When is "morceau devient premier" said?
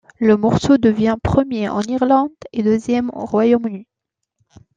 0.35-1.69